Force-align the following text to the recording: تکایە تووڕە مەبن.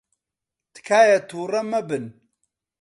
تکایە 0.73 1.19
تووڕە 1.29 1.61
مەبن. 1.71 2.05